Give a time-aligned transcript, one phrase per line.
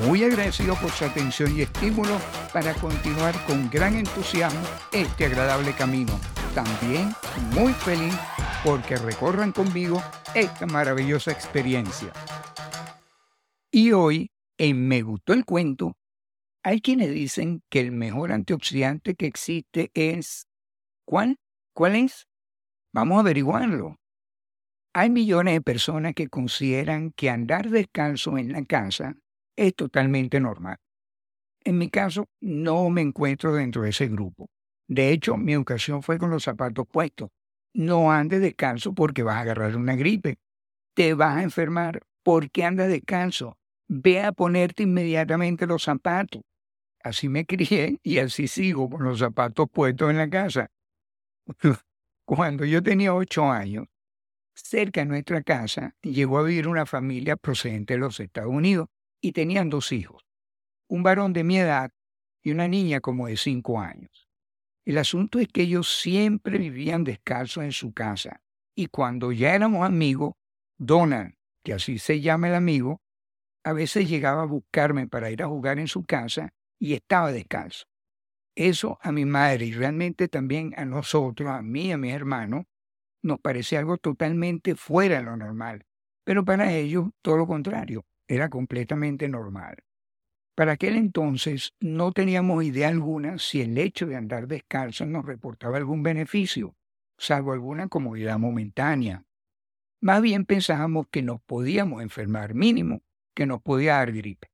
[0.00, 2.18] muy agradecido por su atención y estímulo
[2.52, 4.60] para continuar con gran entusiasmo
[4.92, 6.18] este agradable camino.
[6.54, 7.14] También
[7.52, 8.14] muy feliz
[8.64, 10.02] porque recorran conmigo
[10.34, 12.12] esta maravillosa experiencia.
[13.70, 15.96] Y hoy, en Me gustó el cuento,
[16.62, 20.46] hay quienes dicen que el mejor antioxidante que existe es...
[21.04, 21.38] ¿Cuál?
[21.74, 22.28] ¿Cuál es?
[22.92, 23.96] Vamos a averiguarlo.
[24.94, 29.16] Hay millones de personas que consideran que andar descalzo en la casa
[29.56, 30.78] es totalmente normal.
[31.64, 34.50] En mi caso, no me encuentro dentro de ese grupo.
[34.88, 37.30] De hecho, mi educación fue con los zapatos puestos.
[37.74, 40.36] No andes descalzo porque vas a agarrar una gripe.
[40.94, 43.56] Te vas a enfermar porque andas descalzo.
[43.88, 46.42] Ve a ponerte inmediatamente los zapatos.
[47.02, 50.68] Así me crié y así sigo con los zapatos puestos en la casa.
[52.24, 53.86] Cuando yo tenía ocho años,
[54.54, 58.88] cerca de nuestra casa llegó a vivir una familia procedente de los Estados Unidos
[59.22, 60.26] y tenían dos hijos,
[60.88, 61.92] un varón de mi edad
[62.42, 64.28] y una niña como de cinco años.
[64.84, 68.42] El asunto es que ellos siempre vivían descalzos en su casa
[68.74, 70.34] y cuando ya éramos amigos,
[70.76, 73.00] Donald, que así se llama el amigo,
[73.64, 77.84] a veces llegaba a buscarme para ir a jugar en su casa y estaba descalzo.
[78.56, 82.64] Eso a mi madre y realmente también a nosotros, a mí y a mis hermanos,
[83.22, 85.86] nos parecía algo totalmente fuera de lo normal,
[86.24, 88.04] pero para ellos todo lo contrario
[88.34, 89.76] era completamente normal.
[90.54, 95.76] Para aquel entonces no teníamos idea alguna si el hecho de andar descalzo nos reportaba
[95.76, 96.74] algún beneficio,
[97.18, 99.24] salvo alguna comodidad momentánea.
[100.00, 103.02] Más bien pensábamos que nos podíamos enfermar mínimo,
[103.34, 104.48] que nos podía dar gripe.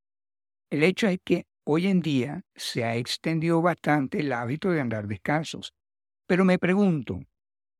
[0.71, 5.06] El hecho es que hoy en día se ha extendido bastante el hábito de andar
[5.06, 5.72] descalzos.
[6.27, 7.21] Pero me pregunto,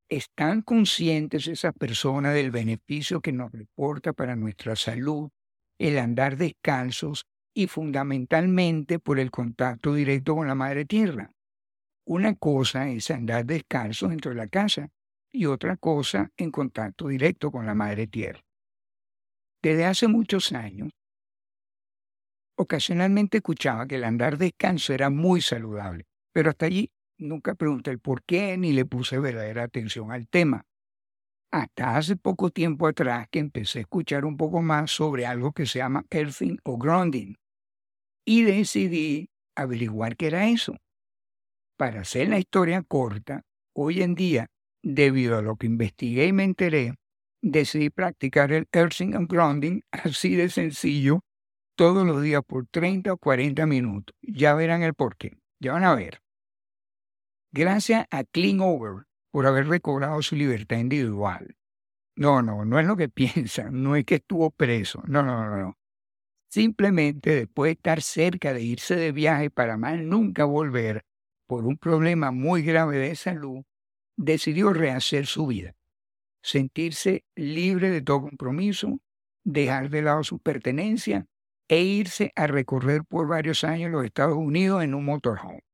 [0.09, 5.31] ¿están conscientes esas personas del beneficio que nos reporta para nuestra salud
[5.79, 11.33] el andar descalzos y fundamentalmente por el contacto directo con la madre tierra.
[12.07, 14.91] Una cosa es andar descalzos dentro de la casa
[15.31, 18.41] y otra cosa en contacto directo con la madre tierra.
[19.63, 20.91] Desde hace muchos años,
[22.57, 27.99] ocasionalmente escuchaba que el andar descalzo era muy saludable, pero hasta allí nunca pregunté el
[27.99, 30.68] por qué ni le puse verdadera atención al tema
[31.51, 35.67] hasta hace poco tiempo atrás que empecé a escuchar un poco más sobre algo que
[35.67, 37.35] se llama earthing o grounding
[38.25, 40.77] y decidí averiguar qué era eso.
[41.79, 43.43] Para hacer la historia corta,
[43.75, 44.49] hoy en día,
[44.83, 46.95] debido a lo que investigué y me enteré,
[47.41, 51.21] decidí practicar el earthing and grounding así de sencillo
[51.77, 54.15] todos los días por 30 o 40 minutos.
[54.21, 55.39] Ya verán el porqué.
[55.61, 56.21] Ya van a ver.
[57.53, 59.05] Gracias a Clean Over,
[59.39, 61.55] por haber recobrado su libertad individual.
[62.17, 65.57] No, no, no es lo que piensan, no es que estuvo preso, no, no, no,
[65.57, 65.79] no.
[66.51, 71.05] Simplemente después de estar cerca de irse de viaje para más nunca volver
[71.47, 73.63] por un problema muy grave de salud,
[74.17, 75.77] decidió rehacer su vida,
[76.43, 78.99] sentirse libre de todo compromiso,
[79.45, 81.27] dejar de lado su pertenencia
[81.69, 85.68] e irse a recorrer por varios años los Estados Unidos en un motorhome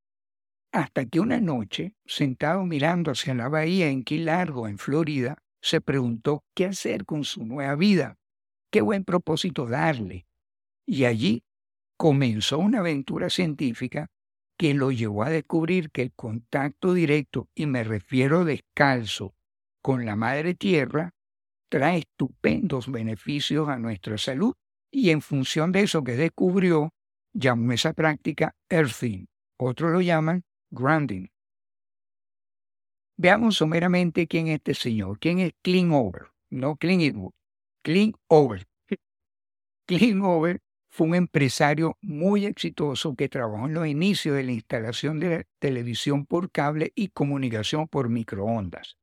[0.74, 5.80] hasta que una noche, sentado mirando hacia la bahía en Key Largo, en Florida, se
[5.80, 8.18] preguntó qué hacer con su nueva vida,
[8.72, 10.26] qué buen propósito darle.
[10.84, 11.44] Y allí
[11.96, 14.08] comenzó una aventura científica
[14.58, 19.36] que lo llevó a descubrir que el contacto directo, y me refiero descalzo,
[19.80, 21.12] con la madre tierra,
[21.68, 24.54] trae estupendos beneficios a nuestra salud
[24.90, 26.92] y en función de eso que descubrió,
[27.32, 29.26] llamó esa práctica earthing.
[29.56, 30.42] Otros lo llaman
[30.74, 31.28] grounding.
[33.16, 35.18] Veamos someramente quién es este señor.
[35.20, 36.32] ¿Quién es Clean Over?
[36.50, 37.32] No Clean Eastwood.
[37.82, 38.66] Clean Over.
[39.86, 40.60] Clean Over
[40.90, 46.26] fue un empresario muy exitoso que trabajó en los inicios de la instalación de televisión
[46.26, 48.96] por cable y comunicación por microondas.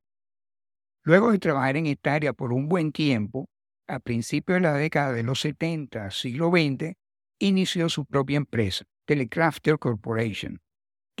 [1.04, 3.48] Luego de trabajar en esta área por un buen tiempo,
[3.88, 6.94] a principios de la década de los 70, siglo XX,
[7.40, 10.60] inició su propia empresa, Telecrafter Corporation,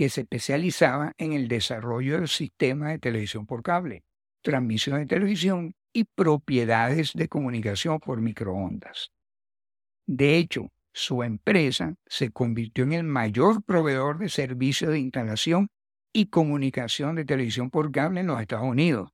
[0.02, 4.02] que se especializaba en el desarrollo del sistema de televisión por cable,
[4.42, 9.12] transmisión de televisión y propiedades de comunicación por microondas.
[10.04, 15.68] De hecho, su empresa se convirtió en el mayor proveedor de servicios de instalación
[16.12, 19.12] y comunicación de televisión por cable en los Estados Unidos,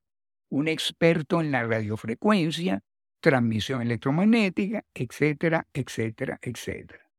[0.48, 2.80] un experto en la radiofrecuencia,
[3.20, 7.10] transmisión electromagnética, etcétera, etcétera, etcétera.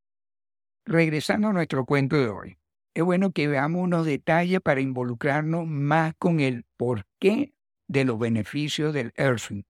[0.86, 2.59] Regresando a nuestro cuento de hoy,
[3.00, 7.54] es bueno que veamos unos detalles para involucrarnos más con el porqué
[7.88, 9.64] de los beneficios del earthing.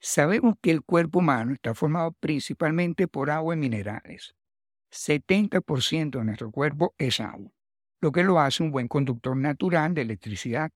[0.00, 4.34] Sabemos que el cuerpo humano está formado principalmente por agua y minerales.
[4.90, 7.52] 70% de nuestro cuerpo es agua,
[8.00, 10.72] lo que lo hace un buen conductor natural de electricidad.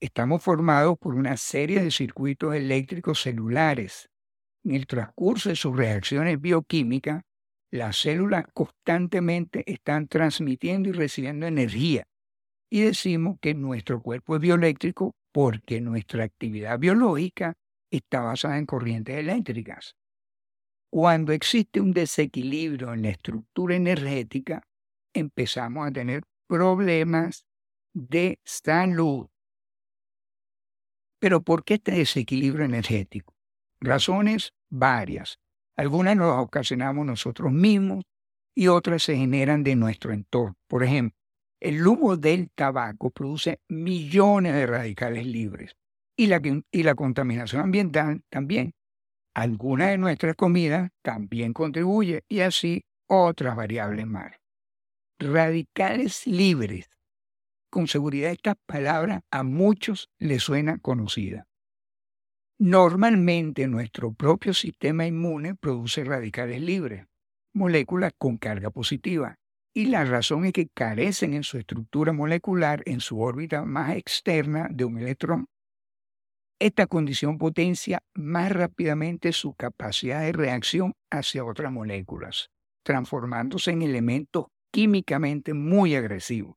[0.00, 4.08] Estamos formados por una serie de circuitos eléctricos celulares.
[4.64, 7.22] En el transcurso de sus reacciones bioquímicas,
[7.70, 12.06] las células constantemente están transmitiendo y recibiendo energía.
[12.70, 17.54] Y decimos que nuestro cuerpo es bioeléctrico porque nuestra actividad biológica
[17.90, 19.96] está basada en corrientes eléctricas.
[20.90, 24.62] Cuando existe un desequilibrio en la estructura energética,
[25.12, 27.44] empezamos a tener problemas
[27.92, 29.28] de salud.
[31.18, 33.34] Pero ¿por qué este desequilibrio energético?
[33.80, 35.38] Razones varias.
[35.76, 38.04] Algunas nos ocasionamos nosotros mismos
[38.54, 40.56] y otras se generan de nuestro entorno.
[40.68, 41.16] Por ejemplo,
[41.60, 45.76] el humo del tabaco produce millones de radicales libres
[46.16, 48.72] y la, contaminación ambiental también.
[49.34, 54.32] Algunas de nuestras comidas también contribuye y así otras variables más.
[55.18, 56.88] Radicales libres.
[57.70, 61.46] Con seguridad esta palabra a muchos les suena conocida.
[62.58, 67.06] Normalmente nuestro propio sistema inmune produce radicales libres,
[67.52, 69.36] moléculas con carga positiva,
[69.74, 74.68] y la razón es que carecen en su estructura molecular en su órbita más externa
[74.70, 75.48] de un electrón.
[76.58, 82.48] Esta condición potencia más rápidamente su capacidad de reacción hacia otras moléculas,
[82.82, 86.56] transformándose en elementos químicamente muy agresivos.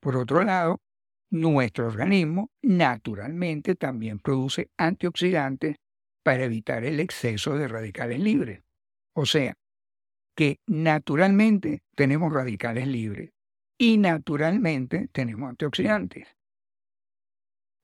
[0.00, 0.80] Por otro lado,
[1.32, 5.76] nuestro organismo naturalmente también produce antioxidantes
[6.22, 8.62] para evitar el exceso de radicales libres.
[9.14, 9.54] O sea,
[10.36, 13.30] que naturalmente tenemos radicales libres
[13.78, 16.28] y naturalmente tenemos antioxidantes.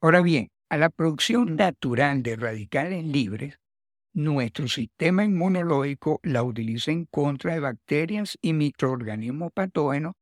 [0.02, 3.58] Ahora bien, a la producción natural de radicales libres,
[4.12, 10.12] nuestro sistema inmunológico la utiliza en contra de bacterias y microorganismos patógenos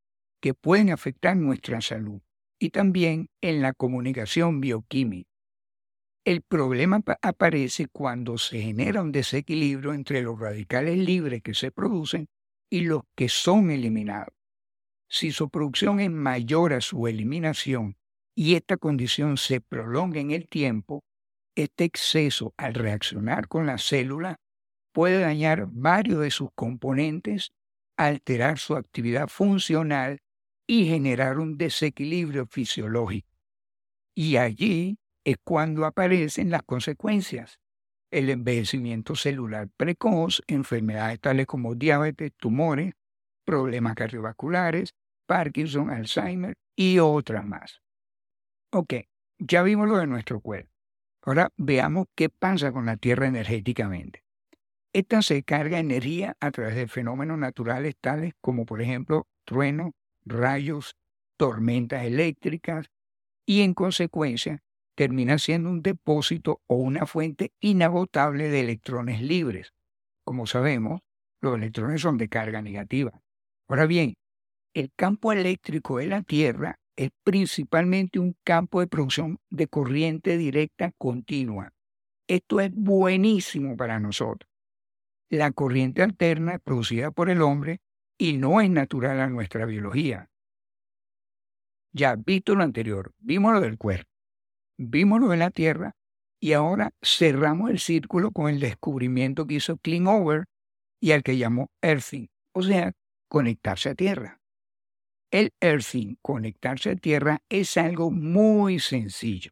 [0.40, 2.20] que pueden afectar nuestra salud
[2.58, 5.28] y también en la comunicación bioquímica.
[6.24, 12.26] El problema aparece cuando se genera un desequilibrio entre los radicales libres que se producen
[12.68, 14.34] y los que son eliminados.
[15.08, 17.96] Si su producción es mayor a su eliminación
[18.34, 21.04] y esta condición se prolonga en el tiempo,
[21.56, 24.36] este exceso al reaccionar con la célula
[24.92, 27.52] puede dañar varios de sus componentes,
[27.96, 30.18] alterar su actividad funcional
[30.66, 33.28] y generar un desequilibrio fisiológico.
[34.14, 37.60] Y allí es cuando aparecen las consecuencias.
[38.10, 42.94] El envejecimiento celular precoz, enfermedades tales como diabetes, tumores,
[43.44, 44.94] problemas cardiovasculares,
[45.26, 47.80] Parkinson, Alzheimer y otras más.
[48.72, 48.94] Ok,
[49.38, 50.70] ya vimos lo de nuestro cuerpo.
[51.22, 54.24] Ahora veamos qué pasa con la Tierra energéticamente.
[54.92, 59.92] Esta se carga energía a través de fenómenos naturales tales como, por ejemplo, truenos,
[60.26, 60.96] rayos,
[61.38, 62.90] tormentas eléctricas
[63.46, 64.62] y, en consecuencia,
[64.96, 69.72] termina siendo un depósito o una fuente inagotable de electrones libres.
[70.24, 71.00] Como sabemos,
[71.40, 73.22] los electrones son de carga negativa.
[73.68, 74.14] Ahora bien,
[74.74, 80.92] el campo eléctrico de la Tierra es principalmente un campo de producción de corriente directa
[80.98, 81.72] continua.
[82.28, 84.50] Esto es buenísimo para nosotros.
[85.30, 87.80] La corriente alterna producida por el hombre
[88.18, 90.28] y no es natural a nuestra biología.
[91.92, 94.10] Ya visto lo anterior, vimos lo del cuerpo,
[94.78, 95.92] vimos lo de la Tierra
[96.40, 100.44] y ahora cerramos el círculo con el descubrimiento que hizo Over
[101.00, 102.92] y al que llamó Earthing, o sea,
[103.28, 104.40] conectarse a Tierra.
[105.30, 109.50] El earthing, conectarse a tierra, es algo muy sencillo.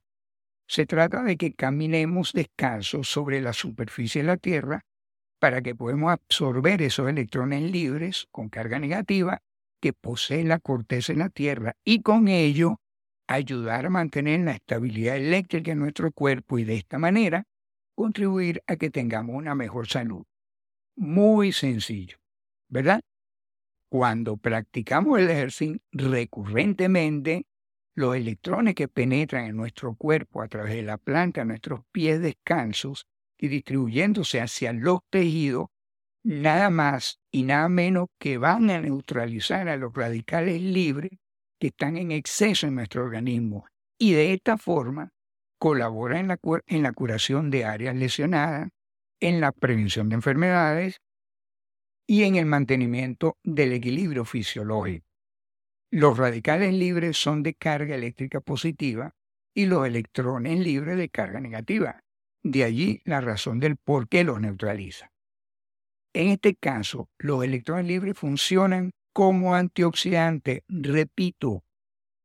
[0.68, 4.80] Se trata de que caminemos descalzos sobre la superficie de la Tierra
[5.44, 9.42] para que podamos absorber esos electrones libres con carga negativa
[9.78, 12.80] que posee la corteza en la Tierra y con ello
[13.26, 17.44] ayudar a mantener la estabilidad eléctrica en nuestro cuerpo y de esta manera
[17.94, 20.24] contribuir a que tengamos una mejor salud.
[20.96, 22.16] Muy sencillo,
[22.70, 23.02] ¿verdad?
[23.90, 27.44] Cuando practicamos el ejercicio recurrentemente,
[27.94, 33.06] los electrones que penetran en nuestro cuerpo a través de la planta, nuestros pies descansos
[33.38, 35.68] y distribuyéndose hacia los tejidos,
[36.24, 41.12] nada más y nada menos que van a neutralizar a los radicales libres
[41.60, 43.66] que están en exceso en nuestro organismo
[43.98, 45.10] y de esta forma
[45.58, 48.70] colabora en la, en la curación de áreas lesionadas,
[49.20, 51.00] en la prevención de enfermedades
[52.06, 55.06] y en el mantenimiento del equilibrio fisiológico.
[55.90, 59.14] Los radicales libres son de carga eléctrica positiva
[59.54, 62.03] y los electrones libres de carga negativa.
[62.44, 65.10] De allí la razón del por qué los neutraliza.
[66.12, 70.60] En este caso, los electrones libres funcionan como antioxidantes.
[70.68, 71.64] Repito,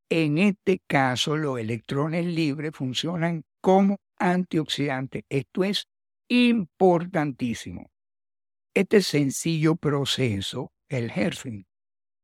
[0.09, 5.23] en este caso los electrones libres funcionan como antioxidantes.
[5.29, 5.87] Esto es
[6.29, 7.89] importantísimo.
[8.75, 11.65] Este sencillo proceso, el Herfing,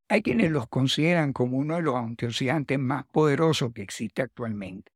[0.09, 4.91] hay quienes los consideran como uno de los antioxidantes más poderosos que existe actualmente.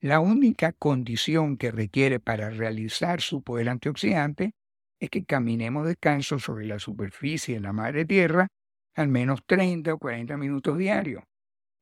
[0.00, 4.52] La única condición que requiere para realizar su poder antioxidante
[5.00, 8.48] es que caminemos descanso sobre la superficie de la madre tierra
[8.94, 11.22] al menos 30 o 40 minutos diarios.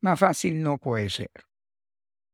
[0.02, 1.30] Más fácil no puede ser.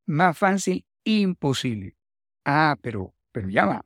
[0.06, 1.96] Más fácil, imposible.
[2.44, 3.82] Ah, pero, pero ya va.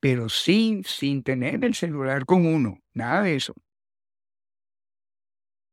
[0.00, 2.78] Pero sin, sin tener el celular con uno.
[2.92, 3.54] Nada de eso.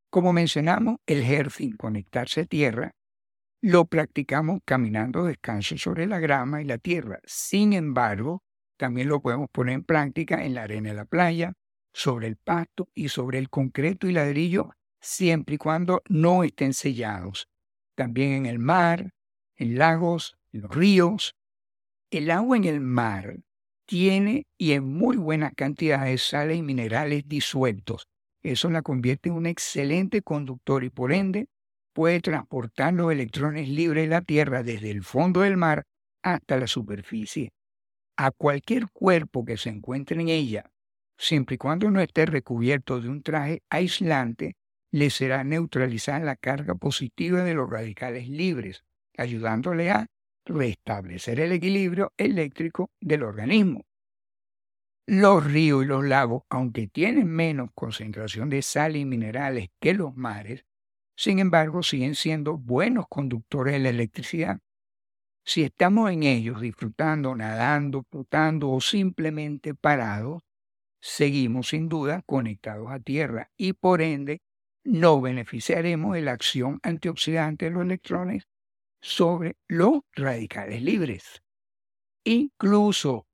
[0.10, 2.92] Como mencionamos, el herfing, conectarse a tierra,
[3.66, 7.20] lo practicamos caminando descanso sobre la grama y la tierra.
[7.26, 8.44] Sin embargo,
[8.78, 11.54] también lo podemos poner en práctica en la arena de la playa,
[11.92, 14.70] sobre el pasto y sobre el concreto y ladrillo,
[15.02, 17.48] siempre y cuando no estén sellados.
[17.96, 19.10] También en el mar,
[19.56, 21.36] en lagos, en los ríos.
[22.12, 23.38] El agua en el mar
[23.88, 28.08] tiene y en muy buenas cantidades sales y minerales disueltos.
[28.44, 31.48] Eso la convierte en un excelente conductor y por ende
[31.96, 35.84] puede transportar los electrones libres de la Tierra desde el fondo del mar
[36.22, 37.52] hasta la superficie
[38.18, 40.72] a cualquier cuerpo que se encuentre en ella,
[41.18, 44.56] siempre y cuando no esté recubierto de un traje aislante,
[44.92, 48.84] le será neutralizar la carga positiva de los radicales libres,
[49.18, 50.08] ayudándole a
[50.46, 53.86] restablecer el equilibrio eléctrico del organismo.
[55.08, 60.16] Los ríos y los lagos, aunque tienen menos concentración de sal y minerales que los
[60.16, 60.66] mares,
[61.16, 64.60] sin embargo siguen siendo buenos conductores de la electricidad
[65.46, 70.42] si estamos en ellos disfrutando, nadando, flotando o simplemente parados,
[71.02, 74.42] seguimos sin duda conectados a tierra y por ende
[74.84, 78.48] no beneficiaremos de la acción antioxidante de los electrones
[79.02, 81.44] sobre los radicales libres.
[82.24, 83.28] Incluso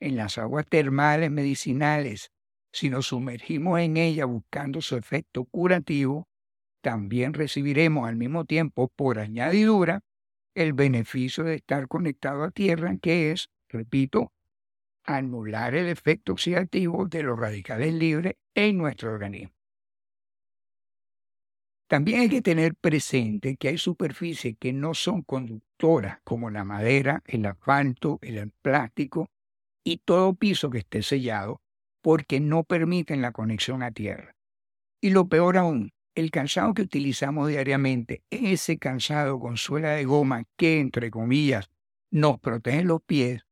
[0.00, 2.30] en las aguas termales medicinales,
[2.72, 6.28] si nos sumergimos en ellas buscando su efecto curativo,
[6.80, 10.00] también recibiremos al mismo tiempo por añadidura
[10.54, 14.32] el beneficio de estar conectado a tierra, que es, repito,
[15.04, 19.54] anular el efecto oxidativo de los radicales libres en nuestro organismo.
[21.88, 27.22] También hay que tener presente que hay superficies que no son conductoras, como la madera,
[27.24, 29.30] el asfalto, el plástico
[29.82, 31.62] y todo piso que esté sellado,
[32.02, 34.36] porque no permiten la conexión a tierra.
[35.00, 40.44] Y lo peor aún, el calzado que utilizamos diariamente, ese calzado con suela de goma
[40.56, 41.70] que, entre comillas,
[42.10, 43.46] nos protege los pies,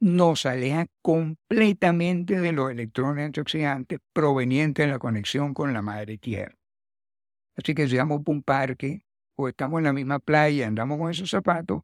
[0.00, 6.56] nos aleja completamente de los electrones antioxidantes provenientes de la conexión con la madre tierra.
[7.54, 9.02] Así que si vamos a un parque
[9.36, 11.82] o estamos en la misma playa andamos con esos zapatos,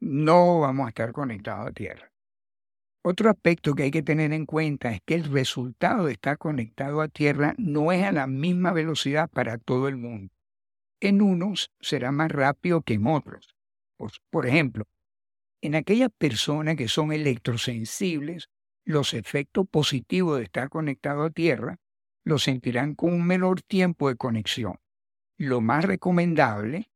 [0.00, 2.11] no vamos a estar conectados a tierra.
[3.04, 7.00] Otro aspecto que hay que tener en cuenta es que el resultado de estar conectado
[7.00, 10.32] a Tierra no es a la misma velocidad para todo el mundo.
[11.00, 13.56] En unos será más rápido que en otros.
[14.30, 14.84] Por, ejemplo,
[15.60, 18.50] en aquellas personas que son electrosensibles,
[18.84, 21.78] los efectos positivos de estar conectado a Tierra
[22.24, 24.78] los sentirán con un menor tiempo de conexión.
[25.38, 26.88] Lo más recomendable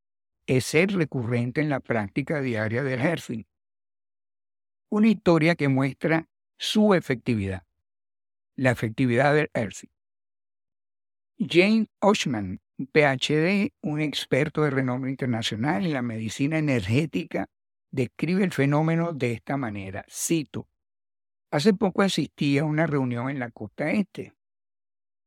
[0.46, 3.55] es ser recurrente en la práctica diaria del ejercicio
[4.88, 6.28] una historia que muestra
[6.58, 7.66] su efectividad,
[8.56, 9.90] la efectividad del ERSI.
[11.38, 12.60] James Oshman,
[12.92, 17.46] PhD, un experto de renombre internacional en la medicina energética,
[17.90, 20.04] describe el fenómeno de esta manera.
[20.08, 20.68] Cito,
[21.50, 24.34] hace poco asistí a una reunión en la costa este.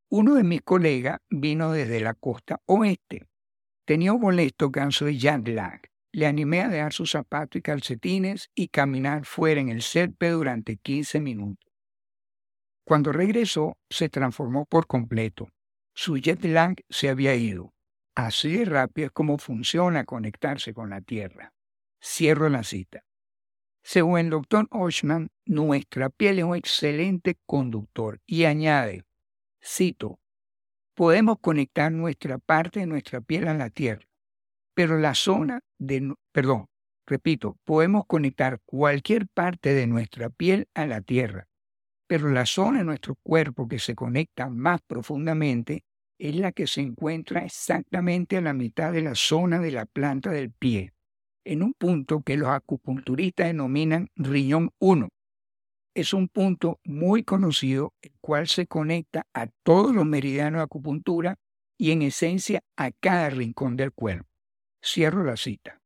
[0.09, 3.27] Uno de mis colegas vino desde la costa oeste.
[3.85, 8.49] Tenía un molesto caso de jet lag le animé a dejar sus zapatos y calcetines
[8.55, 11.71] y caminar fuera en el césped durante 15 minutos.
[12.83, 15.49] Cuando regresó, se transformó por completo.
[15.93, 17.73] Su jet lag se había ido.
[18.15, 21.53] Así de rápido es como funciona conectarse con la Tierra.
[22.01, 23.03] Cierro la cita.
[23.83, 29.03] Según el doctor Oshman, nuestra piel es un excelente conductor y añade,
[29.63, 30.19] cito,
[30.93, 34.05] podemos conectar nuestra parte de nuestra piel a la tierra,
[34.79, 36.67] pero la zona de, perdón,
[37.05, 41.49] repito, podemos conectar cualquier parte de nuestra piel a la tierra,
[42.07, 45.83] pero la zona de nuestro cuerpo que se conecta más profundamente
[46.17, 50.31] es la que se encuentra exactamente a la mitad de la zona de la planta
[50.31, 50.93] del pie,
[51.43, 55.09] en un punto que los acupunturistas denominan riñón 1.
[55.93, 61.35] Es un punto muy conocido, el cual se conecta a todos los meridianos de acupuntura
[61.77, 64.28] y en esencia a cada rincón del cuerpo.
[64.81, 65.79] Cierro la cita.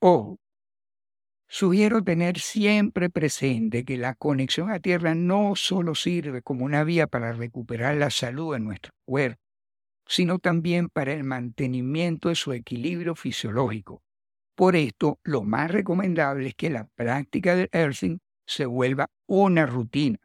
[0.00, 0.38] Ojo,
[1.50, 7.06] Sugiero tener siempre presente que la conexión a tierra no solo sirve como una vía
[7.06, 9.40] para recuperar la salud de nuestro cuerpo,
[10.06, 14.02] sino también para el mantenimiento de su equilibrio fisiológico.
[14.54, 20.18] Por esto, lo más recomendable es que la práctica del earthing se vuelva una rutina.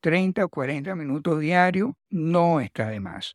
[0.00, 3.34] 30 o 40 minutos diarios no está de más.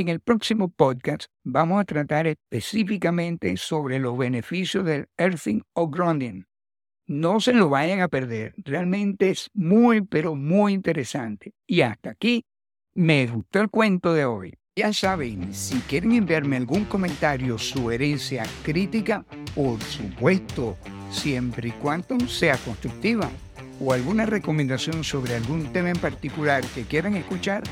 [0.00, 6.44] En el próximo podcast vamos a tratar específicamente sobre los beneficios del earthing o grounding.
[7.06, 8.54] No se lo vayan a perder.
[8.56, 11.52] Realmente es muy, pero muy interesante.
[11.66, 12.46] Y hasta aquí
[12.94, 14.54] me gustó el cuento de hoy.
[14.74, 20.78] Ya saben, si quieren enviarme algún comentario, sugerencia, crítica, por supuesto,
[21.10, 23.30] siempre y cuando sea constructiva,
[23.78, 27.62] o alguna recomendación sobre algún tema en particular que quieran escuchar,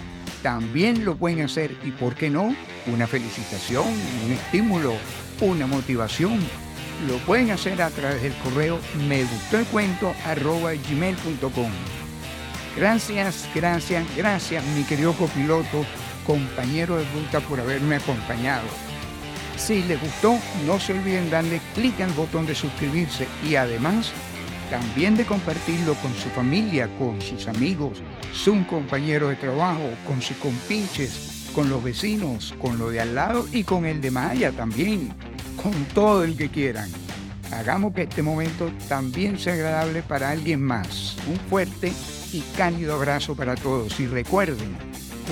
[0.42, 2.54] también lo pueden hacer y, ¿por qué no?
[2.86, 3.86] Una felicitación,
[4.24, 4.94] un estímulo,
[5.40, 6.38] una motivación.
[7.06, 11.70] Lo pueden hacer a través del correo me gustó el cuento arroba gmail.com.
[12.76, 15.84] Gracias, gracias, gracias, mi querido copiloto
[16.26, 18.66] compañero de ruta por haberme acompañado.
[19.56, 24.12] Si les gustó, no se olviden darle clic al botón de suscribirse y además
[24.70, 30.36] también de compartirlo con su familia, con sus amigos, su compañero de trabajo, con sus
[30.36, 35.12] compinches, con los vecinos, con lo de al lado y con el de Maya también,
[35.62, 36.90] con todo el que quieran.
[37.52, 41.16] Hagamos que este momento también sea agradable para alguien más.
[41.26, 41.92] Un fuerte
[42.32, 44.76] y cálido abrazo para todos y recuerden,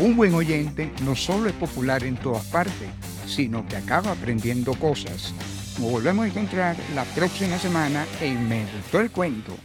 [0.01, 2.89] un buen oyente no solo es popular en todas partes,
[3.27, 5.35] sino que acaba aprendiendo cosas.
[5.79, 9.57] Nos volvemos a encontrar la próxima semana en Me Gustó el Cuento.